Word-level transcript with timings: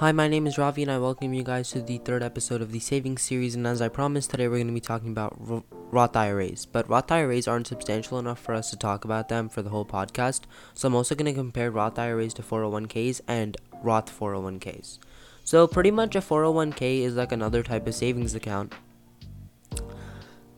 Hi, 0.00 0.12
my 0.12 0.28
name 0.28 0.46
is 0.46 0.56
Ravi, 0.56 0.80
and 0.80 0.90
I 0.90 0.96
welcome 0.96 1.34
you 1.34 1.42
guys 1.42 1.72
to 1.72 1.82
the 1.82 1.98
third 1.98 2.22
episode 2.22 2.62
of 2.62 2.72
the 2.72 2.80
savings 2.80 3.20
series. 3.20 3.54
And 3.54 3.66
as 3.66 3.82
I 3.82 3.88
promised, 3.88 4.30
today 4.30 4.48
we're 4.48 4.56
going 4.56 4.68
to 4.68 4.72
be 4.72 4.80
talking 4.80 5.10
about 5.10 5.36
R- 5.46 5.62
Roth 5.90 6.16
IRAs. 6.16 6.64
But 6.64 6.88
Roth 6.88 7.12
IRAs 7.12 7.46
aren't 7.46 7.66
substantial 7.66 8.18
enough 8.18 8.38
for 8.38 8.54
us 8.54 8.70
to 8.70 8.78
talk 8.78 9.04
about 9.04 9.28
them 9.28 9.50
for 9.50 9.60
the 9.60 9.68
whole 9.68 9.84
podcast. 9.84 10.44
So 10.72 10.88
I'm 10.88 10.94
also 10.94 11.14
going 11.14 11.30
to 11.30 11.38
compare 11.38 11.70
Roth 11.70 11.98
IRAs 11.98 12.32
to 12.32 12.42
401ks 12.42 13.20
and 13.28 13.58
Roth 13.82 14.18
401ks. 14.18 15.00
So 15.44 15.66
pretty 15.66 15.90
much 15.90 16.16
a 16.16 16.20
401k 16.20 17.00
is 17.00 17.16
like 17.16 17.32
another 17.32 17.62
type 17.62 17.86
of 17.86 17.94
savings 17.94 18.34
account. 18.34 18.72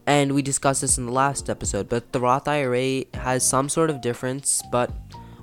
And 0.06 0.36
we 0.36 0.43
discussed 0.43 0.82
this 0.82 0.99
in 0.99 1.07
the 1.07 1.13
last 1.13 1.50
episode, 1.50 1.88
but 1.88 2.13
the 2.13 2.21
Roth 2.21 2.46
IRA 2.46 3.07
has 3.14 3.44
some 3.44 3.68
sort 3.68 3.90
of 3.90 4.00
difference, 4.00 4.63
but 4.71 4.93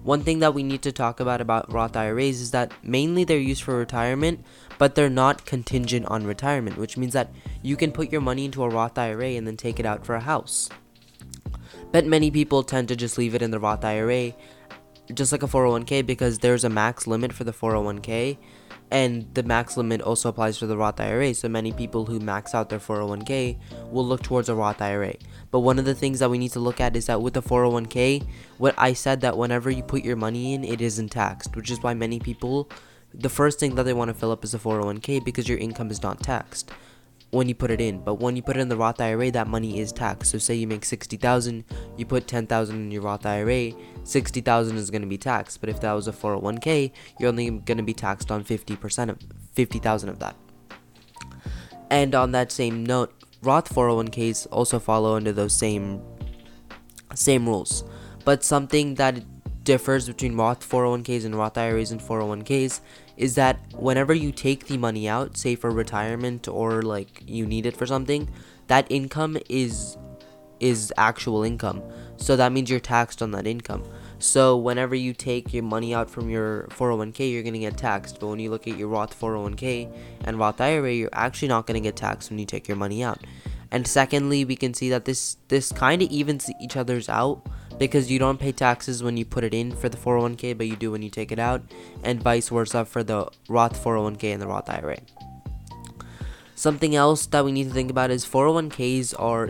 one 0.03 0.21
thing 0.21 0.39
that 0.39 0.53
we 0.53 0.63
need 0.63 0.81
to 0.83 0.91
talk 0.91 1.19
about 1.19 1.41
about 1.41 1.71
Roth 1.71 1.95
IRAs 1.95 2.41
is 2.41 2.51
that 2.51 2.71
mainly 2.83 3.23
they're 3.23 3.37
used 3.37 3.63
for 3.63 3.77
retirement, 3.77 4.43
but 4.77 4.95
they're 4.95 5.09
not 5.09 5.45
contingent 5.45 6.05
on 6.05 6.25
retirement, 6.25 6.77
which 6.77 6.97
means 6.97 7.13
that 7.13 7.31
you 7.61 7.75
can 7.75 7.91
put 7.91 8.11
your 8.11 8.21
money 8.21 8.45
into 8.45 8.63
a 8.63 8.69
Roth 8.69 8.97
IRA 8.97 9.31
and 9.31 9.45
then 9.45 9.57
take 9.57 9.79
it 9.79 9.85
out 9.85 10.05
for 10.05 10.15
a 10.15 10.21
house. 10.21 10.69
But 11.91 12.05
many 12.05 12.31
people 12.31 12.63
tend 12.63 12.87
to 12.89 12.95
just 12.95 13.17
leave 13.17 13.35
it 13.35 13.41
in 13.41 13.51
the 13.51 13.59
Roth 13.59 13.83
IRA, 13.83 14.33
just 15.13 15.31
like 15.31 15.43
a 15.43 15.47
401k, 15.47 16.05
because 16.05 16.39
there's 16.39 16.63
a 16.63 16.69
max 16.69 17.07
limit 17.07 17.33
for 17.33 17.43
the 17.43 17.53
401k, 17.53 18.37
and 18.91 19.27
the 19.33 19.43
max 19.43 19.77
limit 19.77 20.01
also 20.01 20.29
applies 20.29 20.57
for 20.57 20.65
the 20.65 20.77
Roth 20.77 20.99
IRA. 20.99 21.33
So 21.33 21.47
many 21.47 21.71
people 21.71 22.05
who 22.05 22.19
max 22.19 22.55
out 22.55 22.69
their 22.69 22.79
401k 22.79 23.57
will 23.91 24.05
look 24.05 24.23
towards 24.23 24.49
a 24.49 24.55
Roth 24.55 24.81
IRA. 24.81 25.15
But 25.51 25.59
one 25.59 25.77
of 25.77 25.85
the 25.85 25.95
things 25.95 26.19
that 26.19 26.29
we 26.29 26.37
need 26.37 26.51
to 26.53 26.59
look 26.59 26.81
at 26.81 26.95
is 26.95 27.05
that 27.05 27.21
with 27.21 27.33
the 27.33 27.41
401k, 27.41 28.25
what 28.57 28.73
I 28.77 28.93
said 28.93 29.21
that 29.21 29.37
whenever 29.37 29.69
you 29.69 29.83
put 29.83 30.03
your 30.03 30.15
money 30.15 30.53
in, 30.53 30.63
it 30.63 30.81
isn't 30.81 31.09
taxed, 31.09 31.55
which 31.55 31.69
is 31.69 31.81
why 31.81 31.93
many 31.93 32.19
people 32.19 32.69
the 33.13 33.29
first 33.29 33.59
thing 33.59 33.75
that 33.75 33.83
they 33.83 33.93
want 33.93 34.09
to 34.09 34.13
fill 34.13 34.31
up 34.31 34.43
is 34.43 34.53
a 34.53 34.59
401k 34.59 35.23
because 35.25 35.49
your 35.49 35.57
income 35.57 35.89
is 35.89 36.03
not 36.03 36.21
taxed 36.21 36.71
when 37.31 37.47
you 37.47 37.55
put 37.55 37.71
it 37.71 37.79
in. 37.79 37.99
But 37.99 38.15
when 38.15 38.35
you 38.35 38.41
put 38.41 38.57
it 38.57 38.59
in 38.59 38.69
the 38.69 38.77
Roth 38.77 38.99
IRA, 38.99 39.31
that 39.31 39.47
money 39.47 39.79
is 39.79 39.91
taxed. 39.91 40.31
So 40.31 40.37
say 40.37 40.55
you 40.55 40.67
make 40.67 40.85
60,000, 40.85 41.63
you 41.97 42.05
put 42.05 42.27
10,000 42.27 42.75
in 42.75 42.91
your 42.91 43.01
Roth 43.01 43.25
IRA, 43.25 43.71
60,000 44.03 44.77
is 44.77 44.89
going 44.89 45.01
to 45.01 45.07
be 45.07 45.17
taxed. 45.17 45.61
But 45.61 45.69
if 45.69 45.81
that 45.81 45.93
was 45.93 46.07
a 46.07 46.11
401k, 46.11 46.91
you're 47.19 47.29
only 47.29 47.49
going 47.49 47.77
to 47.77 47.83
be 47.83 47.93
taxed 47.93 48.31
on 48.31 48.43
50% 48.43 49.09
of 49.09 49.19
50,000 49.53 50.09
of 50.09 50.19
that. 50.19 50.35
And 51.89 52.13
on 52.13 52.31
that 52.31 52.51
same 52.51 52.85
note, 52.85 53.13
Roth 53.41 53.73
401ks 53.73 54.47
also 54.51 54.79
follow 54.79 55.15
under 55.15 55.31
those 55.31 55.53
same 55.53 56.01
same 57.15 57.47
rules. 57.47 57.83
But 58.25 58.43
something 58.43 58.95
that 58.95 59.23
differs 59.63 60.07
between 60.07 60.35
Roth 60.35 60.67
401ks 60.67 61.25
and 61.25 61.35
Roth 61.35 61.57
IRAs 61.57 61.91
and 61.91 62.01
401ks 62.01 62.81
is 63.19 63.35
that 63.35 63.59
whenever 63.73 64.13
you 64.13 64.31
take 64.31 64.67
the 64.67 64.77
money 64.77 65.07
out, 65.07 65.35
say 65.35 65.53
for 65.53 65.69
retirement 65.69 66.47
or 66.47 66.81
like 66.81 67.21
you 67.27 67.45
need 67.45 67.65
it 67.65 67.75
for 67.75 67.85
something, 67.85 68.29
that 68.67 68.87
income 68.89 69.37
is 69.49 69.97
is 70.61 70.91
actual 70.97 71.43
income. 71.43 71.81
So 72.17 72.35
that 72.35 72.51
means 72.51 72.69
you're 72.69 72.79
taxed 72.79 73.21
on 73.21 73.31
that 73.31 73.45
income. 73.45 73.83
So 74.19 74.57
whenever 74.57 74.95
you 74.95 75.13
take 75.13 75.53
your 75.53 75.63
money 75.63 75.93
out 75.93 76.09
from 76.09 76.29
your 76.29 76.67
401k, 76.71 77.31
you're 77.31 77.43
going 77.43 77.53
to 77.53 77.59
get 77.59 77.77
taxed. 77.77 78.19
But 78.19 78.27
when 78.27 78.39
you 78.39 78.49
look 78.49 78.67
at 78.67 78.77
your 78.77 78.89
Roth 78.89 79.17
401k 79.17 79.89
and 80.25 80.37
Roth 80.37 80.59
IRA, 80.59 80.91
you're 80.91 81.09
actually 81.13 81.47
not 81.47 81.65
going 81.65 81.81
to 81.81 81.87
get 81.87 81.95
taxed 81.95 82.29
when 82.29 82.39
you 82.39 82.45
take 82.45 82.67
your 82.67 82.75
money 82.75 83.03
out. 83.03 83.19
And 83.71 83.87
secondly, 83.87 84.43
we 84.43 84.55
can 84.55 84.73
see 84.73 84.89
that 84.89 85.05
this 85.05 85.37
this 85.49 85.71
kind 85.71 86.01
of 86.01 86.09
evens 86.09 86.49
each 86.61 86.75
other's 86.75 87.07
out 87.07 87.45
because 87.79 88.11
you 88.11 88.19
don't 88.19 88.39
pay 88.39 88.51
taxes 88.51 89.01
when 89.01 89.17
you 89.17 89.25
put 89.25 89.43
it 89.43 89.53
in 89.53 89.71
for 89.71 89.89
the 89.89 89.97
401k, 89.97 90.55
but 90.57 90.67
you 90.67 90.75
do 90.75 90.91
when 90.91 91.01
you 91.01 91.09
take 91.09 91.31
it 91.31 91.39
out, 91.39 91.63
and 92.03 92.21
vice 92.21 92.49
versa 92.49 92.85
for 92.85 93.03
the 93.03 93.27
Roth 93.47 93.81
401k 93.83 94.33
and 94.33 94.41
the 94.41 94.47
Roth 94.47 94.69
IRA. 94.69 94.99
Something 96.55 96.93
else 96.93 97.25
that 97.27 97.45
we 97.45 97.53
need 97.53 97.69
to 97.69 97.73
think 97.73 97.89
about 97.89 98.11
is 98.11 98.25
401ks 98.25 99.15
are 99.17 99.49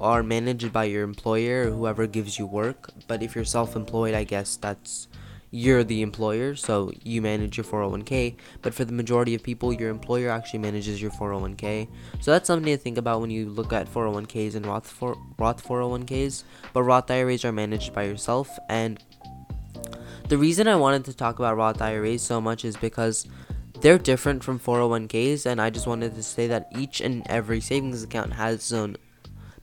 are 0.00 0.22
managed 0.22 0.72
by 0.72 0.84
your 0.84 1.04
employer 1.04 1.68
or 1.68 1.70
whoever 1.70 2.06
gives 2.06 2.38
you 2.38 2.44
work. 2.44 2.90
But 3.06 3.22
if 3.22 3.34
you're 3.34 3.44
self-employed, 3.44 4.14
I 4.14 4.24
guess 4.24 4.56
that's 4.56 5.06
you're 5.52 5.84
the 5.84 6.00
employer, 6.00 6.56
so 6.56 6.90
you 7.04 7.20
manage 7.20 7.58
your 7.58 7.64
401k. 7.64 8.36
But 8.62 8.72
for 8.72 8.86
the 8.86 8.92
majority 8.92 9.34
of 9.34 9.42
people, 9.42 9.72
your 9.72 9.90
employer 9.90 10.30
actually 10.30 10.60
manages 10.60 11.00
your 11.00 11.10
401k. 11.10 11.88
So 12.20 12.30
that's 12.30 12.46
something 12.46 12.72
to 12.72 12.78
think 12.78 12.96
about 12.96 13.20
when 13.20 13.30
you 13.30 13.50
look 13.50 13.72
at 13.72 13.92
401ks 13.92 14.54
and 14.54 14.66
Roth 14.66 14.90
for 14.90 15.16
Roth 15.38 15.62
401ks. 15.62 16.44
But 16.72 16.82
Roth 16.84 17.10
IRAs 17.10 17.44
are 17.44 17.52
managed 17.52 17.92
by 17.92 18.04
yourself, 18.04 18.48
and 18.68 18.98
the 20.28 20.38
reason 20.38 20.66
I 20.66 20.76
wanted 20.76 21.04
to 21.04 21.14
talk 21.14 21.38
about 21.38 21.58
Roth 21.58 21.82
IRAs 21.82 22.22
so 22.22 22.40
much 22.40 22.64
is 22.64 22.76
because 22.78 23.26
they're 23.82 23.98
different 23.98 24.42
from 24.42 24.58
401ks, 24.58 25.44
and 25.44 25.60
I 25.60 25.68
just 25.68 25.86
wanted 25.86 26.14
to 26.14 26.22
say 26.22 26.46
that 26.46 26.68
each 26.78 27.02
and 27.02 27.26
every 27.26 27.60
savings 27.60 28.02
account 28.02 28.32
has 28.32 28.54
its 28.54 28.72
own 28.72 28.96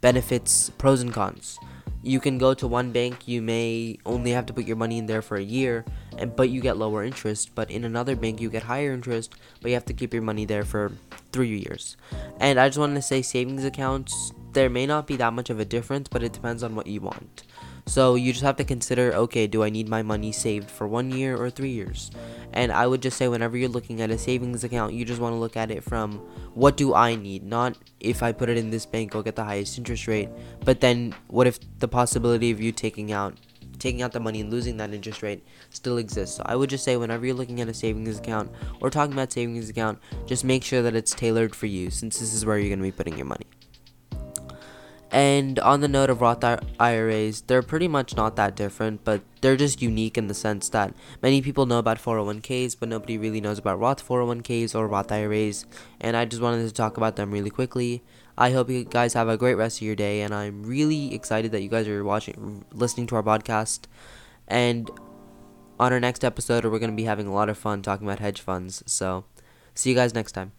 benefits, 0.02 0.70
pros 0.78 1.02
and 1.02 1.12
cons. 1.12 1.58
You 2.02 2.20
can 2.20 2.38
go 2.38 2.54
to 2.54 2.66
one 2.66 2.92
bank, 2.92 3.28
you 3.28 3.42
may 3.42 3.98
only 4.06 4.32
have 4.32 4.46
to 4.46 4.54
put 4.54 4.66
your 4.66 4.78
money 4.78 4.98
in 4.98 5.06
there 5.06 5.22
for 5.22 5.36
a 5.36 5.44
year, 5.44 5.84
and 6.18 6.34
but 6.34 6.50
you 6.50 6.62
get 6.62 6.78
lower 6.78 7.04
interest, 7.04 7.54
but 7.56 7.70
in 7.70 7.84
another 7.84 8.16
bank 8.16 8.40
you 8.40 8.50
get 8.50 8.64
higher 8.64 8.94
interest, 8.94 9.36
but 9.62 9.70
you 9.70 9.76
have 9.76 9.86
to 9.86 9.94
keep 9.94 10.14
your 10.14 10.24
money 10.24 10.46
there 10.46 10.64
for 10.64 10.94
3 11.34 11.48
years. 11.60 11.98
And 12.40 12.58
I 12.60 12.70
just 12.70 12.78
wanted 12.78 12.96
to 12.96 13.02
say 13.02 13.22
savings 13.22 13.66
accounts, 13.66 14.32
there 14.54 14.70
may 14.70 14.86
not 14.86 15.08
be 15.08 15.18
that 15.18 15.34
much 15.34 15.50
of 15.50 15.60
a 15.60 15.66
difference, 15.66 16.08
but 16.08 16.24
it 16.24 16.32
depends 16.32 16.64
on 16.64 16.74
what 16.74 16.88
you 16.88 17.02
want. 17.02 17.44
So 17.90 18.14
you 18.14 18.34
just 18.34 18.46
have 18.46 18.58
to 18.58 18.64
consider 18.64 19.16
okay, 19.16 19.48
do 19.48 19.64
I 19.64 19.72
need 19.72 19.90
my 19.90 20.04
money 20.04 20.32
saved 20.32 20.70
for 20.70 20.88
one 20.88 21.10
year 21.10 21.36
or 21.36 21.50
three 21.50 21.72
years? 21.72 22.12
And 22.54 22.72
I 22.72 22.86
would 22.86 23.02
just 23.02 23.18
say, 23.18 23.28
whenever 23.28 23.58
you're 23.58 23.68
looking 23.68 24.00
at 24.02 24.12
a 24.12 24.18
savings 24.18 24.64
account, 24.64 24.94
you 24.94 25.06
just 25.06 25.20
want 25.20 25.34
to 25.34 25.40
look 25.40 25.58
at 25.58 25.72
it 25.72 25.84
from 25.84 26.20
what 26.54 26.78
do 26.78 26.94
I 26.94 27.16
need, 27.16 27.44
not 27.44 27.78
if 28.00 28.22
I 28.22 28.32
put 28.32 28.48
it 28.48 28.58
in 28.58 28.70
this 28.70 28.86
bank, 28.86 29.16
I'll 29.16 29.24
get 29.24 29.36
the 29.36 29.44
highest 29.44 29.76
interest 29.80 30.08
rate. 30.08 30.30
But 30.64 30.82
then, 30.82 31.16
what 31.30 31.48
if 31.48 31.58
the 31.80 31.88
possibility 31.88 32.52
of 32.52 32.62
you 32.62 32.72
taking 32.72 33.12
out 33.12 33.36
taking 33.80 34.04
out 34.04 34.12
the 34.12 34.20
money 34.20 34.42
and 34.42 34.52
losing 34.52 34.78
that 34.78 34.94
interest 34.94 35.24
rate 35.24 35.42
still 35.70 35.98
exists. 35.98 36.36
So 36.36 36.44
I 36.46 36.56
would 36.56 36.70
just 36.70 36.84
say 36.84 36.98
whenever 36.98 37.26
you're 37.26 37.34
looking 37.34 37.62
at 37.62 37.70
a 37.70 37.74
savings 37.74 38.20
account 38.20 38.52
or 38.82 38.90
talking 38.90 39.14
about 39.14 39.32
savings 39.32 39.70
account, 39.70 40.00
just 40.26 40.44
make 40.44 40.66
sure 40.66 40.82
that 40.82 40.96
it's 40.96 41.14
tailored 41.14 41.56
for 41.56 41.66
you 41.66 41.90
since 41.90 42.20
this 42.20 42.34
is 42.34 42.46
where 42.46 42.60
you're 42.60 42.68
going 42.68 42.80
to 42.80 42.84
be 42.84 42.92
putting 42.92 43.18
your 43.18 43.26
money. 43.26 43.46
And 45.12 45.58
on 45.60 45.82
the 45.82 45.88
note 45.88 46.12
of 46.12 46.22
Roth 46.22 46.44
IRAs, 46.80 47.42
they're 47.42 47.64
pretty 47.64 47.88
much 47.88 48.16
not 48.16 48.36
that 48.36 48.56
different, 48.56 49.04
but 49.04 49.22
they're 49.42 49.58
just 49.58 49.82
unique 49.82 50.18
in 50.18 50.28
the 50.28 50.36
sense 50.36 50.70
that 50.70 50.94
many 51.22 51.42
people 51.42 51.66
know 51.66 51.80
about 51.80 51.98
401ks, 51.98 52.76
but 52.80 52.90
nobody 52.90 53.18
really 53.18 53.42
knows 53.42 53.58
about 53.58 53.80
Roth 53.80 54.08
401ks 54.08 54.76
or 54.76 54.88
Roth 54.88 55.12
IRAs. 55.12 55.66
And 56.00 56.16
I 56.16 56.26
just 56.26 56.42
wanted 56.42 56.68
to 56.68 56.74
talk 56.74 56.98
about 56.98 57.16
them 57.16 57.32
really 57.32 57.50
quickly. 57.50 58.04
I 58.38 58.52
hope 58.52 58.70
you 58.70 58.86
guys 58.86 59.14
have 59.16 59.28
a 59.28 59.38
great 59.38 59.56
rest 59.56 59.80
of 59.80 59.82
your 59.82 59.96
day, 59.96 60.22
and 60.22 60.34
I'm 60.34 60.64
really 60.64 61.14
excited 61.14 61.52
that 61.52 61.62
you 61.62 61.70
guys 61.70 61.88
are 61.88 62.04
watching, 62.04 62.66
listening 62.72 63.08
to 63.08 63.16
our 63.16 63.24
podcast. 63.24 63.82
And 64.48 64.90
on 65.80 65.92
our 65.92 66.00
next 66.00 66.24
episode, 66.24 66.66
we're 66.66 66.80
going 66.80 66.92
to 66.92 66.96
be 66.96 67.04
having 67.04 67.28
a 67.28 67.34
lot 67.34 67.50
of 67.50 67.58
fun 67.58 67.82
talking 67.82 68.08
about 68.08 68.20
hedge 68.20 68.42
funds. 68.42 68.84
So, 68.86 69.26
see 69.74 69.90
you 69.90 69.96
guys 69.96 70.14
next 70.14 70.34
time. 70.34 70.59